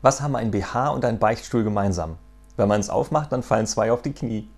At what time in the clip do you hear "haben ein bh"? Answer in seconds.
0.20-0.90